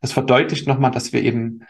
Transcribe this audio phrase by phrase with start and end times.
[0.00, 1.64] Das verdeutlicht nochmal, dass wir eben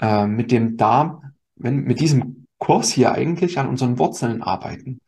[0.00, 5.00] äh, mit dem Darm, wenn, mit diesem Kurs hier eigentlich an unseren Wurzeln arbeiten.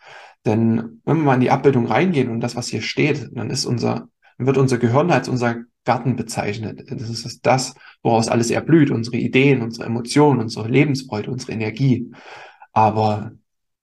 [0.44, 3.64] Denn wenn wir mal in die Abbildung reingehen und das, was hier steht, dann ist
[3.64, 6.84] unser, wird unser Gehirn als unser Garten bezeichnet.
[6.90, 12.12] Das ist das, woraus alles erblüht, unsere Ideen, unsere Emotionen, unsere Lebensfreude, unsere Energie.
[12.72, 13.32] Aber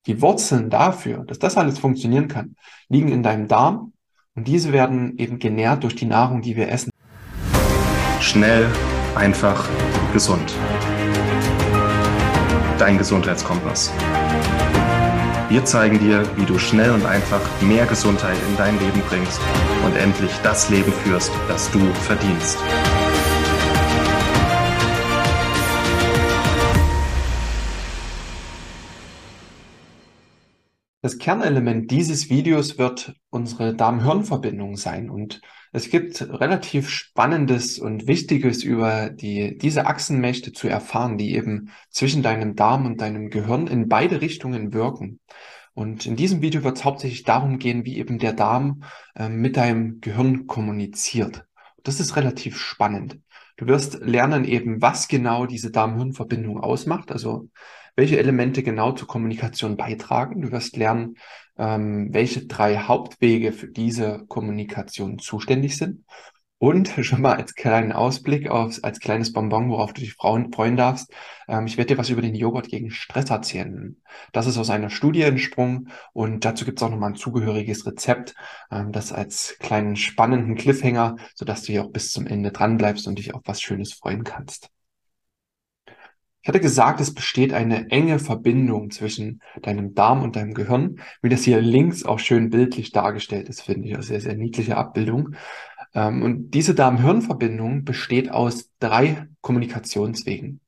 [0.06, 2.56] die Wurzeln dafür, dass das alles funktionieren kann,
[2.88, 3.92] liegen in deinem Darm
[4.34, 6.90] und diese werden eben genährt durch die Nahrung, die wir essen.
[8.26, 8.66] Schnell,
[9.14, 9.68] einfach,
[10.12, 10.52] gesund.
[12.76, 13.92] Dein Gesundheitskompass.
[15.48, 19.40] Wir zeigen dir, wie du schnell und einfach mehr Gesundheit in dein Leben bringst
[19.84, 22.58] und endlich das Leben führst, das du verdienst.
[31.00, 35.40] Das Kernelement dieses Videos wird unsere Darm-Hirn-Verbindung sein und
[35.76, 42.22] es gibt relativ Spannendes und Wichtiges über die, diese Achsenmächte zu erfahren, die eben zwischen
[42.22, 45.20] deinem Darm und deinem Gehirn in beide Richtungen wirken.
[45.74, 48.84] Und in diesem Video wird es hauptsächlich darum gehen, wie eben der Darm
[49.16, 51.44] äh, mit deinem Gehirn kommuniziert.
[51.82, 53.20] Das ist relativ spannend.
[53.58, 57.50] Du wirst lernen eben, was genau diese Darm-Hirn-Verbindung ausmacht, also
[57.96, 60.42] welche Elemente genau zur Kommunikation beitragen.
[60.42, 61.16] Du wirst lernen,
[61.58, 66.04] ähm, welche drei Hauptwege für diese Kommunikation zuständig sind.
[66.58, 70.76] Und schon mal als kleinen Ausblick, auf, als kleines Bonbon, worauf du dich freuen, freuen
[70.76, 71.12] darfst,
[71.48, 74.00] ähm, ich werde dir was über den Joghurt gegen Stress erzählen.
[74.32, 78.34] Das ist aus einer Studie entsprungen und dazu gibt es auch nochmal ein zugehöriges Rezept,
[78.70, 83.06] ähm, das als kleinen spannenden Cliffhanger, sodass du hier auch bis zum Ende dran bleibst
[83.06, 84.70] und dich auf was Schönes freuen kannst.
[86.46, 91.28] Ich hatte gesagt, es besteht eine enge Verbindung zwischen deinem Darm und deinem Gehirn, wie
[91.28, 93.94] das hier links auch schön bildlich dargestellt ist, finde ich.
[93.94, 95.34] Eine sehr, sehr niedliche Abbildung.
[95.92, 100.60] Ähm, und diese Darm-Hirn-Verbindung besteht aus drei Kommunikationswegen.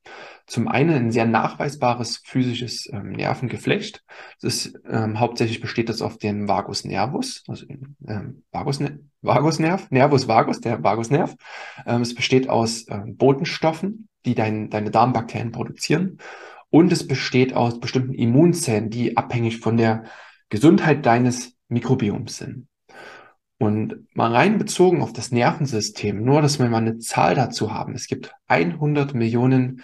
[0.49, 4.03] Zum einen ein sehr nachweisbares physisches ähm, Nervengeflecht.
[4.41, 7.67] Das ist, ähm, hauptsächlich besteht das auf dem Vagus nervus, also
[8.07, 11.35] ähm, Vagusne Vagusnerv, Nervus vagus, der Vagusnerv.
[11.87, 16.19] Ähm, es besteht aus ähm, Botenstoffen, die dein, deine Darmbakterien produzieren.
[16.71, 20.05] Und es besteht aus bestimmten Immunzellen, die abhängig von der
[20.49, 22.69] Gesundheit deines Mikrobioms sind.
[23.59, 27.95] Und mal rein bezogen auf das Nervensystem, nur dass wir mal eine Zahl dazu haben.
[27.95, 29.83] Es gibt 100 Millionen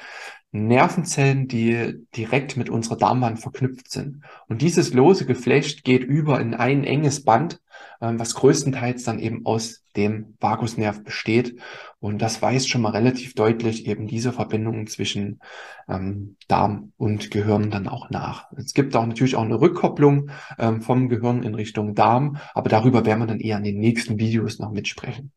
[0.55, 4.23] Nervenzellen, die direkt mit unserer Darmwand verknüpft sind.
[4.47, 7.61] Und dieses lose Geflecht geht über in ein enges Band,
[8.01, 11.59] ähm, was größtenteils dann eben aus dem Vagusnerv besteht.
[11.99, 15.41] Und das weist schon mal relativ deutlich eben diese Verbindungen zwischen
[15.89, 18.47] ähm, Darm und Gehirn dann auch nach.
[18.57, 23.05] Es gibt auch natürlich auch eine Rückkopplung ähm, vom Gehirn in Richtung Darm, aber darüber
[23.05, 25.33] werden wir dann eher in den nächsten Videos noch mitsprechen.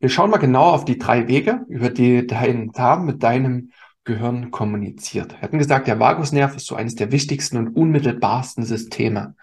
[0.00, 3.72] Wir schauen mal genau auf die drei Wege, über die dein Darm mit deinem
[4.04, 5.32] Gehirn kommuniziert.
[5.32, 9.34] Wir hatten gesagt, der Vagusnerv ist so eines der wichtigsten und unmittelbarsten Systeme.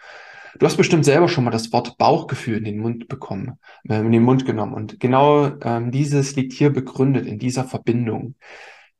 [0.57, 4.13] Du hast bestimmt selber schon mal das Wort Bauchgefühl in den Mund bekommen, äh, in
[4.13, 4.73] den Mund genommen.
[4.73, 8.35] Und genau ähm, dieses liegt hier begründet in dieser Verbindung.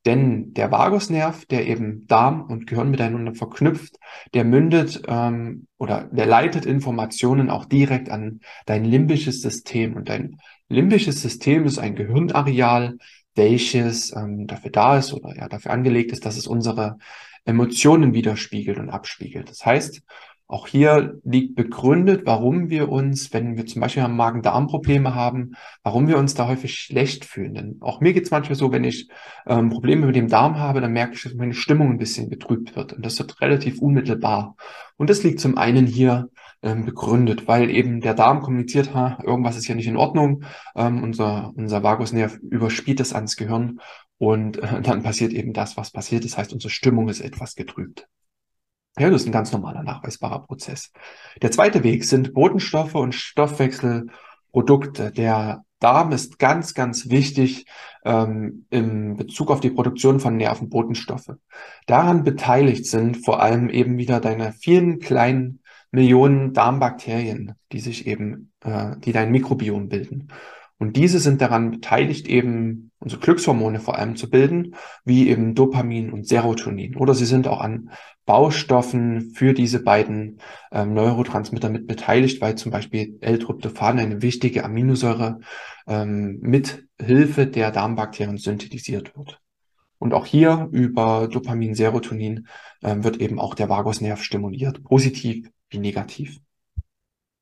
[0.06, 3.98] Denn der Vagusnerv, der eben Darm und Gehirn miteinander verknüpft,
[4.34, 9.96] der mündet ähm, oder der leitet Informationen auch direkt an dein limbisches System.
[9.96, 10.38] Und dein
[10.70, 12.98] limbisches System ist ein Gehirnareal,
[13.34, 16.98] welches ähm, dafür da ist oder ja dafür angelegt ist, dass es unsere
[17.44, 19.50] Emotionen widerspiegelt und abspiegelt.
[19.50, 20.02] Das heißt,
[20.48, 26.18] auch hier liegt begründet, warum wir uns, wenn wir zum Beispiel Magen-Darm-Probleme haben, warum wir
[26.18, 27.56] uns da häufig schlecht fühlen.
[27.56, 29.10] Denn auch mir geht es manchmal so, wenn ich
[29.48, 32.76] ähm, Probleme mit dem Darm habe, dann merke ich, dass meine Stimmung ein bisschen getrübt
[32.76, 32.94] wird.
[32.94, 34.56] Und das wird relativ unmittelbar.
[34.98, 36.30] Und das liegt zum einen hier
[36.62, 40.44] ähm, begründet, weil eben der Darm kommuniziert, ha, irgendwas ist ja nicht in Ordnung.
[40.76, 43.80] Ähm, unser, unser Vagusnerv überspielt es ans Gehirn
[44.20, 46.24] und äh, dann passiert eben das, was passiert.
[46.24, 48.08] Das heißt, unsere Stimmung ist etwas getrübt.
[48.98, 50.92] Ja, das ist ein ganz normaler, nachweisbarer Prozess.
[51.42, 55.12] Der zweite Weg sind Botenstoffe und Stoffwechselprodukte.
[55.12, 57.66] Der Darm ist ganz, ganz wichtig
[58.06, 61.34] ähm, im Bezug auf die Produktion von Nervenbotenstoffe.
[61.86, 65.60] Daran beteiligt sind vor allem eben wieder deine vielen kleinen
[65.92, 70.30] Millionen Darmbakterien, die sich eben, äh, die dein Mikrobiom bilden.
[70.78, 74.76] Und diese sind daran beteiligt, eben unsere Glückshormone vor allem zu bilden,
[75.06, 76.98] wie eben Dopamin und Serotonin.
[76.98, 77.92] Oder sie sind auch an
[78.26, 80.40] Baustoffen für diese beiden
[80.72, 85.40] ähm, Neurotransmitter mit beteiligt, weil zum Beispiel L-Tryptophan, eine wichtige Aminosäure,
[85.88, 89.40] ähm, mit Hilfe der Darmbakterien synthetisiert wird.
[89.98, 92.48] Und auch hier über Dopamin, Serotonin
[92.84, 96.40] ähm, wird eben auch der Vagusnerv stimuliert, positiv wie negativ.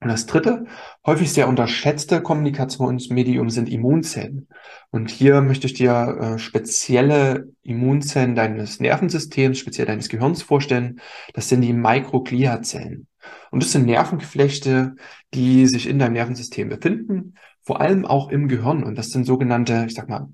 [0.03, 0.65] Und das dritte,
[1.05, 4.49] häufig sehr unterschätzte Kommunikationsmedium sind Immunzellen.
[4.91, 10.99] Und hier möchte ich dir äh, spezielle Immunzellen deines Nervensystems, speziell deines Gehirns vorstellen.
[11.33, 13.07] Das sind die Mikrogliazellen.
[13.51, 14.95] Und das sind Nervengeflechte,
[15.33, 18.83] die sich in deinem Nervensystem befinden, vor allem auch im Gehirn.
[18.83, 20.27] Und das sind sogenannte, ich sag mal,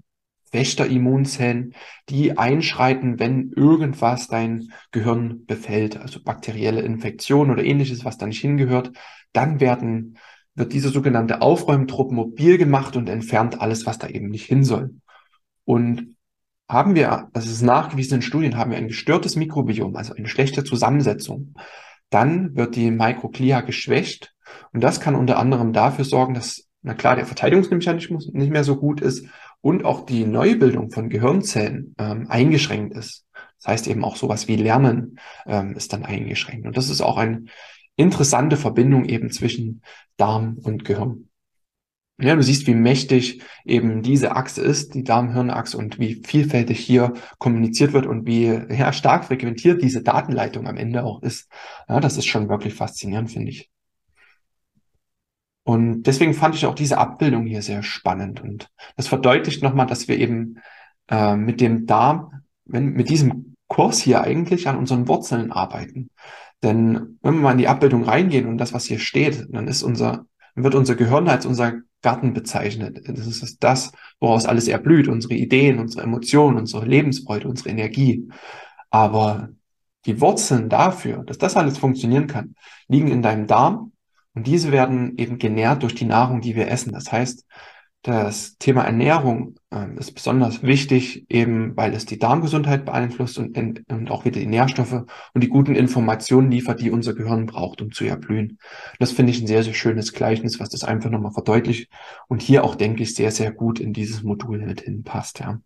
[0.51, 1.73] Wächter-Immunzellen,
[2.09, 8.41] die einschreiten, wenn irgendwas dein Gehirn befällt, also bakterielle Infektion oder ähnliches, was da nicht
[8.41, 8.91] hingehört,
[9.33, 10.17] dann werden,
[10.55, 14.95] wird diese sogenannte Aufräumtruppe mobil gemacht und entfernt alles, was da eben nicht hin soll.
[15.65, 16.15] Und
[16.69, 20.63] haben wir, das ist nachgewiesen in Studien, haben wir ein gestörtes Mikrobiom, also eine schlechte
[20.63, 21.55] Zusammensetzung,
[22.09, 24.33] dann wird die Mikroglia geschwächt
[24.71, 28.77] und das kann unter anderem dafür sorgen, dass, na klar, der Verteidigungsmechanismus nicht mehr so
[28.77, 29.27] gut ist
[29.61, 33.25] und auch die Neubildung von Gehirnzellen ähm, eingeschränkt ist.
[33.57, 36.65] Das heißt eben auch sowas wie Lernen ähm, ist dann eingeschränkt.
[36.65, 37.45] Und das ist auch eine
[37.95, 39.81] interessante Verbindung eben zwischen
[40.15, 41.29] Darm und Gehirn.
[42.21, 47.13] Ja, du siehst, wie mächtig eben diese Achse ist, die Darm-Hirn-Achse und wie vielfältig hier
[47.37, 51.49] kommuniziert wird und wie ja, stark frequentiert diese Datenleitung am Ende auch ist.
[51.87, 53.69] Ja, das ist schon wirklich faszinierend, finde ich.
[55.69, 58.41] Und deswegen fand ich auch diese Abbildung hier sehr spannend.
[58.41, 60.57] Und das verdeutlicht nochmal, dass wir eben
[61.09, 66.09] äh, mit dem Darm, wenn, mit diesem Kurs hier eigentlich an unseren Wurzeln arbeiten.
[66.63, 69.83] Denn wenn wir mal in die Abbildung reingehen und das, was hier steht, dann ist
[69.83, 70.25] unser,
[70.55, 73.07] dann wird unser Gehirn als unser Garten bezeichnet.
[73.07, 78.27] Das ist das, woraus alles erblüht, unsere Ideen, unsere Emotionen, unsere Lebensfreude, unsere Energie.
[78.89, 79.49] Aber
[80.07, 82.55] die Wurzeln dafür, dass das alles funktionieren kann,
[82.87, 83.91] liegen in deinem Darm
[84.35, 86.93] und diese werden eben genährt durch die Nahrung, die wir essen.
[86.93, 87.45] Das heißt,
[88.01, 94.09] das Thema Ernährung äh, ist besonders wichtig, eben weil es die Darmgesundheit beeinflusst und, und,
[94.09, 95.03] auch wieder die Nährstoffe
[95.33, 98.57] und die guten Informationen liefert, die unser Gehirn braucht, um zu erblühen.
[98.99, 101.91] Das finde ich ein sehr, sehr schönes Gleichnis, was das einfach nochmal verdeutlicht
[102.29, 105.39] und hier auch, denke ich, sehr, sehr gut in dieses Modul mit hinpasst.
[105.39, 105.59] Ja.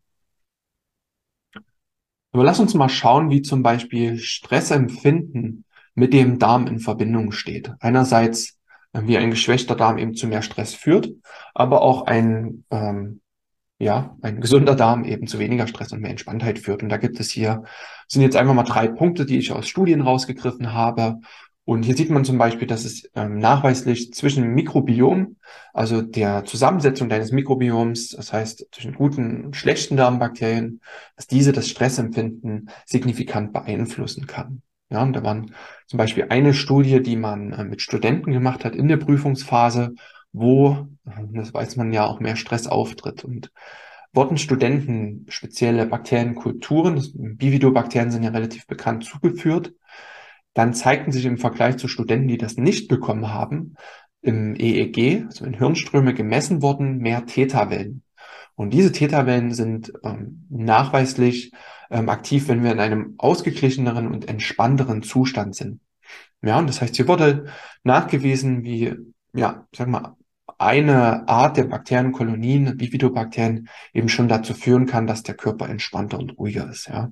[2.31, 7.71] Aber lass uns mal schauen, wie zum Beispiel Stressempfinden mit dem Darm in Verbindung steht.
[7.79, 8.57] Einerseits,
[8.93, 11.09] äh, wie ein geschwächter Darm eben zu mehr Stress führt,
[11.53, 13.21] aber auch ein, ähm,
[13.79, 16.83] ja, ein gesunder Darm eben zu weniger Stress und mehr Entspanntheit führt.
[16.83, 17.63] Und da gibt es hier,
[18.07, 21.19] sind jetzt einfach mal drei Punkte, die ich aus Studien rausgegriffen habe.
[21.65, 25.37] Und hier sieht man zum Beispiel, dass es ähm, nachweislich zwischen Mikrobiom,
[25.73, 30.81] also der Zusammensetzung deines Mikrobioms, das heißt zwischen guten und schlechten Darmbakterien,
[31.15, 34.61] dass diese das Stressempfinden signifikant beeinflussen kann.
[34.89, 35.53] Ja, und da waren
[35.87, 39.95] zum Beispiel eine Studie, die man äh, mit Studenten gemacht hat in der Prüfungsphase,
[40.31, 43.23] wo, äh, das weiß man ja, auch mehr Stress auftritt.
[43.23, 43.51] Und
[44.13, 47.01] wurden Studenten spezielle Bakterienkulturen,
[47.37, 49.73] Bividobakterien sind ja relativ bekannt, zugeführt,
[50.53, 53.75] dann zeigten sich im Vergleich zu Studenten, die das nicht bekommen haben,
[54.21, 58.03] im EEG, also in Hirnströme gemessen worden, mehr Theta-Wellen.
[58.55, 61.51] Und diese Theta-Wellen sind ähm, nachweislich
[61.89, 65.79] ähm, aktiv, wenn wir in einem ausgeglicheneren und entspannteren Zustand sind.
[66.41, 67.45] Ja, und das heißt, hier wurde
[67.83, 68.95] nachgewiesen, wie,
[69.33, 70.15] ja, sag mal,
[70.57, 76.37] eine Art der Bakterienkolonien, Bifidobakterien, eben schon dazu führen kann, dass der Körper entspannter und
[76.37, 77.11] ruhiger ist, ja.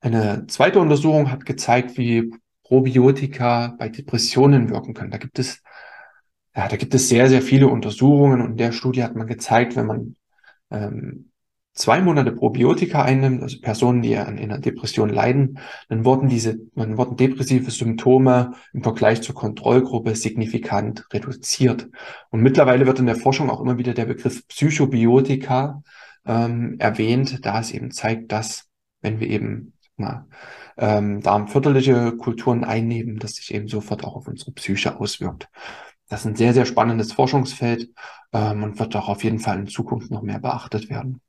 [0.00, 2.30] Eine zweite Untersuchung hat gezeigt, wie
[2.62, 5.10] Probiotika bei Depressionen wirken können.
[5.10, 5.62] Da gibt es,
[6.56, 9.76] ja, da gibt es sehr, sehr viele Untersuchungen und in der Studie hat man gezeigt,
[9.76, 10.16] wenn man
[10.70, 11.30] ähm,
[11.74, 16.96] zwei Monate Probiotika einnimmt, also Personen, die an einer Depression leiden, dann wurden diese, dann
[16.96, 21.88] wurden depressive Symptome im Vergleich zur Kontrollgruppe signifikant reduziert.
[22.30, 25.82] Und mittlerweile wird in der Forschung auch immer wieder der Begriff Psychobiotika
[26.24, 28.68] ähm, erwähnt, da es eben zeigt, dass
[29.02, 30.26] wenn wir eben mal,
[30.76, 35.48] ähm, darmförderliche Kulturen einnehmen, dass sich eben sofort auch auf unsere Psyche auswirkt.
[36.08, 37.90] Das ist ein sehr, sehr spannendes Forschungsfeld
[38.32, 41.20] ähm, und wird auch auf jeden Fall in Zukunft noch mehr beachtet werden.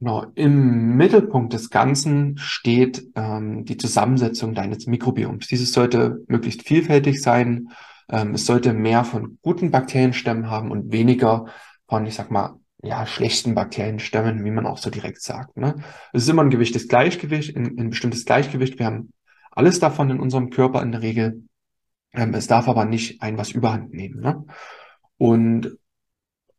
[0.00, 5.46] Genau, im Mittelpunkt des Ganzen steht ähm, die Zusammensetzung deines Mikrobioms.
[5.46, 7.68] Dieses sollte möglichst vielfältig sein.
[8.08, 11.46] Ähm, es sollte mehr von guten Bakterienstämmen haben und weniger
[11.86, 15.56] von, ich sag mal, ja, schlechten Bakterienstämmen, wie man auch so direkt sagt.
[15.58, 15.74] Ne?
[16.14, 18.78] Es ist immer ein gewichtes Gleichgewicht, ein, ein bestimmtes Gleichgewicht.
[18.78, 19.12] Wir haben
[19.50, 21.42] alles davon in unserem Körper in der Regel.
[22.12, 24.20] Ähm, es darf aber nicht ein was überhand nehmen.
[24.20, 24.44] Ne?
[25.16, 25.78] Und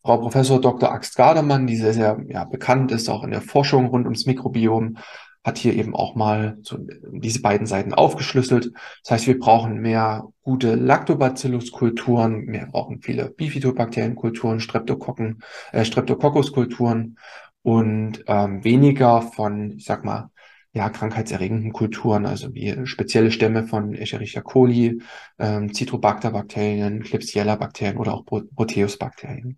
[0.04, 0.92] Frau Professor Dr.
[0.92, 4.98] Axt Gardemann, die sehr, sehr ja, bekannt ist, auch in der Forschung rund ums Mikrobiom,
[5.44, 6.78] hat hier eben auch mal so
[7.12, 8.72] diese beiden Seiten aufgeschlüsselt.
[9.04, 17.18] Das heißt, wir brauchen mehr gute Lactobacillus-Kulturen, wir brauchen viele Bifidobakterienkulturen, Streptokokken, äh, Streptococcus-Kulturen
[17.64, 20.31] und ähm, weniger von, ich sag mal,
[20.74, 25.02] ja, krankheitserregenden Kulturen, also wie spezielle Stämme von Escherichia coli,
[25.38, 29.58] ähm, Citrobacter-Bakterien, Klebsiella-Bakterien oder auch Proteus-Bakterien.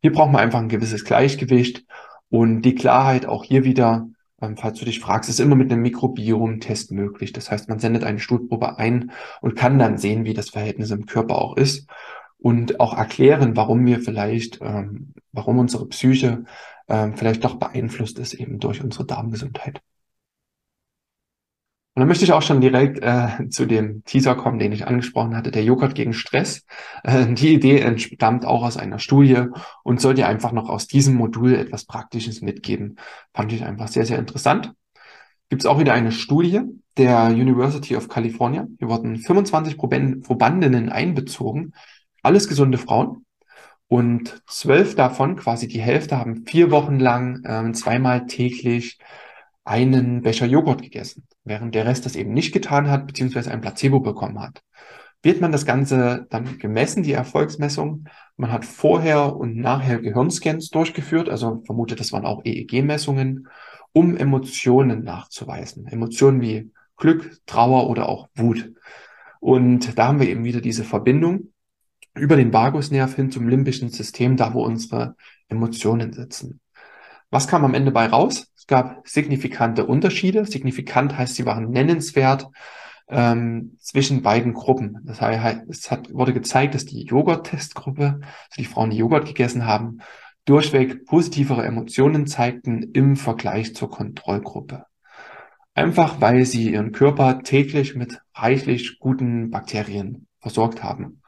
[0.00, 1.84] Hier braucht man einfach ein gewisses Gleichgewicht
[2.30, 4.08] und die Klarheit auch hier wieder,
[4.40, 7.32] ähm, falls du dich fragst, ist immer mit einem Mikrobiom-Test möglich.
[7.32, 11.04] Das heißt, man sendet eine Stuhlprobe ein und kann dann sehen, wie das Verhältnis im
[11.04, 11.90] Körper auch ist
[12.38, 16.44] und auch erklären, warum wir vielleicht, ähm, warum unsere Psyche
[16.88, 19.82] ähm, vielleicht doch beeinflusst ist eben durch unsere Darmgesundheit.
[21.94, 25.36] Und dann möchte ich auch schon direkt äh, zu dem Teaser kommen, den ich angesprochen
[25.36, 26.66] hatte, der Joghurt gegen Stress.
[27.04, 29.44] Äh, die Idee entstammt auch aus einer Studie
[29.84, 32.96] und soll dir einfach noch aus diesem Modul etwas Praktisches mitgeben.
[33.32, 34.72] Fand ich einfach sehr, sehr interessant.
[35.50, 36.62] Gibt es auch wieder eine Studie
[36.96, 38.66] der University of California.
[38.78, 41.74] Hier wurden 25 Probandinnen einbezogen,
[42.22, 43.24] alles gesunde Frauen.
[43.86, 48.98] Und zwölf davon, quasi die Hälfte, haben vier Wochen lang ähm, zweimal täglich
[49.64, 54.00] einen Becher Joghurt gegessen, während der Rest das eben nicht getan hat, beziehungsweise ein Placebo
[54.00, 54.62] bekommen hat.
[55.22, 58.04] Wird man das Ganze dann gemessen, die Erfolgsmessung?
[58.36, 63.48] Man hat vorher und nachher Gehirnscans durchgeführt, also vermutet, das waren auch EEG-Messungen,
[63.94, 65.86] um Emotionen nachzuweisen.
[65.86, 68.72] Emotionen wie Glück, Trauer oder auch Wut.
[69.40, 71.52] Und da haben wir eben wieder diese Verbindung
[72.14, 75.16] über den Vagusnerv hin zum limbischen System, da wo unsere
[75.48, 76.60] Emotionen sitzen.
[77.30, 78.46] Was kam am Ende bei raus?
[78.56, 80.46] Es gab signifikante Unterschiede.
[80.46, 82.48] Signifikant heißt, sie waren nennenswert
[83.08, 85.00] ähm, zwischen beiden Gruppen.
[85.04, 89.66] Das heißt, es hat, wurde gezeigt, dass die Joghurt-Testgruppe, also die Frauen, die Joghurt gegessen
[89.66, 89.98] haben,
[90.44, 94.86] durchweg positivere Emotionen zeigten im Vergleich zur Kontrollgruppe.
[95.74, 101.20] Einfach weil sie ihren Körper täglich mit reichlich guten Bakterien versorgt haben.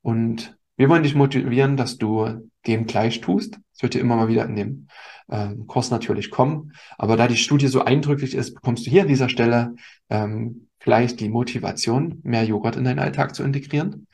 [0.00, 3.60] Und wir wollen dich motivieren, dass du dem gleich tust.
[3.72, 4.88] Es wird dir immer mal wieder in dem
[5.30, 6.72] ähm, Kurs natürlich kommen.
[6.98, 9.76] Aber da die Studie so eindrücklich ist, bekommst du hier an dieser Stelle
[10.10, 14.08] ähm, gleich die Motivation, mehr Joghurt in deinen Alltag zu integrieren.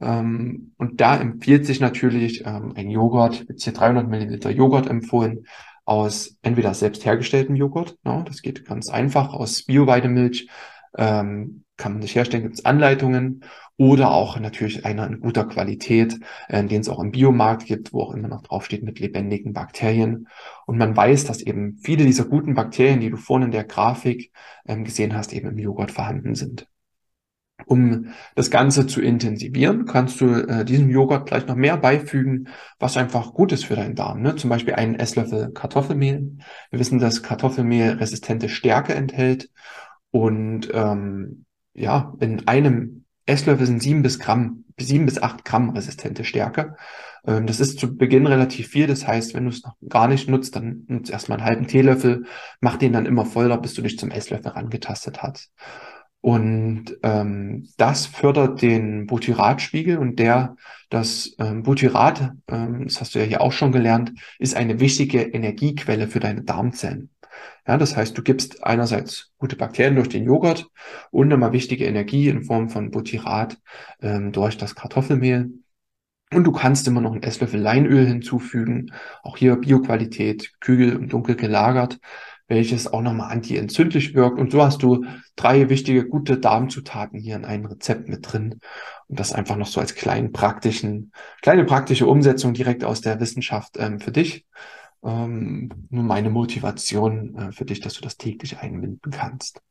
[0.00, 5.46] Ähm, und da empfiehlt sich natürlich ähm, ein Joghurt, jetzt hier 300 Milliliter Joghurt empfohlen,
[5.84, 10.48] aus entweder selbst hergestelltem Joghurt, no, ne, das geht ganz einfach, aus Bio-Weidemilch,
[10.96, 13.42] ähm, kann man sich herstellen, gibt es Anleitungen
[13.78, 16.18] oder auch natürlich einer in guter Qualität,
[16.48, 20.28] äh, den es auch im Biomarkt gibt, wo auch immer noch draufsteht mit lebendigen Bakterien.
[20.66, 24.32] Und man weiß, dass eben viele dieser guten Bakterien, die du vorhin in der Grafik
[24.66, 26.66] ähm, gesehen hast, eben im Joghurt vorhanden sind.
[27.66, 32.96] Um das Ganze zu intensivieren, kannst du äh, diesem Joghurt vielleicht noch mehr beifügen, was
[32.96, 34.22] einfach gut ist für deinen Darm.
[34.22, 34.36] Ne?
[34.36, 36.38] Zum Beispiel einen Esslöffel Kartoffelmehl.
[36.70, 39.50] Wir wissen, dass Kartoffelmehl resistente Stärke enthält
[40.10, 41.44] und ähm,
[41.78, 46.76] ja, in einem Esslöffel sind sieben bis Gramm, sieben bis acht Gramm resistente Stärke.
[47.26, 48.86] Ähm, das ist zu Beginn relativ viel.
[48.86, 52.24] Das heißt, wenn du es noch gar nicht nutzt, dann nutzt erstmal einen halben Teelöffel,
[52.60, 55.52] mach den dann immer voller, bis du dich zum Esslöffel rangetastet hast.
[56.20, 60.56] Und ähm, das fördert den Butyratspiegel und der,
[60.90, 65.22] das ähm, Butyrat, ähm, das hast du ja hier auch schon gelernt, ist eine wichtige
[65.22, 67.10] Energiequelle für deine Darmzellen.
[67.68, 70.68] Ja, das heißt, du gibst einerseits gute Bakterien durch den Joghurt
[71.10, 73.58] und nochmal wichtige Energie in Form von Butyrat
[74.00, 75.50] ähm, durch das Kartoffelmehl.
[76.32, 81.36] Und du kannst immer noch einen Esslöffel Leinöl hinzufügen, auch hier Bioqualität, kühl und dunkel
[81.36, 81.98] gelagert,
[82.46, 84.38] welches auch nochmal antientzündlich wirkt.
[84.38, 85.04] Und so hast du
[85.36, 88.60] drei wichtige, gute Darmzutaten hier in einem Rezept mit drin.
[89.08, 93.76] Und das einfach noch so als kleinen praktischen, kleine praktische Umsetzung direkt aus der Wissenschaft
[93.78, 94.46] ähm, für dich
[95.02, 99.62] ähm, nur meine Motivation äh, für dich, dass du das täglich einbinden kannst.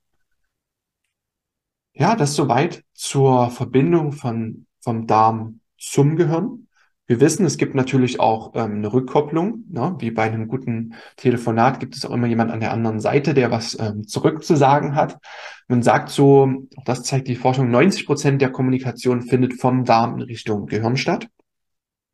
[1.93, 6.67] Ja, das soweit zur Verbindung von, vom Darm zum Gehirn.
[7.07, 9.63] Wir wissen, es gibt natürlich auch ähm, eine Rückkopplung.
[9.69, 9.95] Ne?
[9.99, 13.49] Wie bei einem guten Telefonat gibt es auch immer jemand an der anderen Seite, der
[13.49, 15.17] was ähm, zurückzusagen hat.
[15.69, 20.15] Man sagt so, auch das zeigt die Forschung, 90 Prozent der Kommunikation findet vom Darm
[20.17, 21.29] in Richtung Gehirn statt.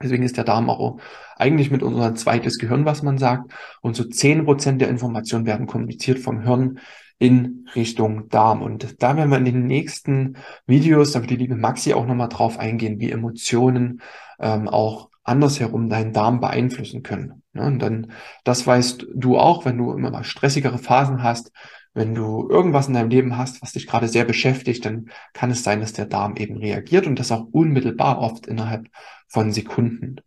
[0.03, 0.99] Deswegen ist der Darm auch
[1.37, 3.51] eigentlich mit unser zweites Gehirn, was man sagt.
[3.81, 6.79] Und so zehn Prozent der Informationen werden kommuniziert vom Hirn
[7.19, 8.61] in Richtung Darm.
[8.61, 12.29] Und da werden wir in den nächsten Videos, da wird die liebe Maxi auch nochmal
[12.29, 14.01] drauf eingehen, wie Emotionen
[14.39, 17.43] ähm, auch andersherum deinen Darm beeinflussen können.
[17.53, 18.11] Ja, und dann,
[18.43, 21.51] das weißt du auch, wenn du immer mal stressigere Phasen hast,
[21.93, 25.63] wenn du irgendwas in deinem Leben hast, was dich gerade sehr beschäftigt, dann kann es
[25.63, 28.87] sein, dass der Darm eben reagiert und das auch unmittelbar oft innerhalb
[29.27, 30.17] von Sekunden.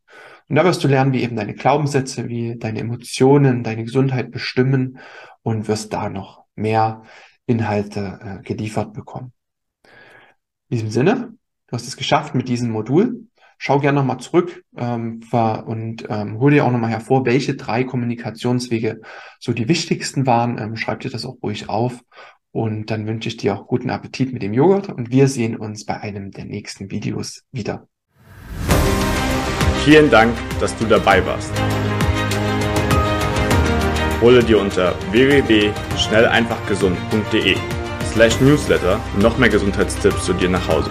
[0.49, 4.99] Und da wirst du lernen, wie eben deine Glaubenssätze, wie deine Emotionen, deine Gesundheit bestimmen
[5.43, 7.03] und wirst da noch mehr
[7.47, 9.33] Inhalte äh, geliefert bekommen.
[10.69, 11.35] In diesem Sinne,
[11.67, 13.27] du hast es geschafft mit diesem Modul.
[13.59, 19.01] Schau gerne nochmal zurück ähm, und ähm, hol dir auch nochmal hervor, welche drei Kommunikationswege
[19.39, 20.59] so die wichtigsten waren.
[20.59, 22.01] Ähm, schreib dir das auch ruhig auf.
[22.53, 25.85] Und dann wünsche ich dir auch guten Appetit mit dem Joghurt und wir sehen uns
[25.85, 27.87] bei einem der nächsten Videos wieder.
[29.85, 31.53] Vielen Dank, dass du dabei warst.
[34.23, 37.57] Hole dir unter www.schnelleinfachgesund.de
[38.13, 40.91] slash newsletter noch mehr Gesundheitstipps zu dir nach Hause.